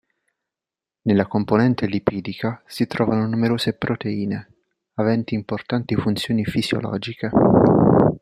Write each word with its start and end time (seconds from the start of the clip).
Nella 1.03 1.27
componente 1.27 1.85
lipidica 1.85 2.63
si 2.65 2.87
trovano 2.87 3.27
numerose 3.27 3.73
proteine, 3.73 4.51
aventi 4.95 5.35
importanti 5.35 5.95
funzioni 5.95 6.43
fisiologiche. 6.43 7.29